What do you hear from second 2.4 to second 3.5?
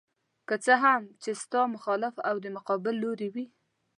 د مقابل لوري وي.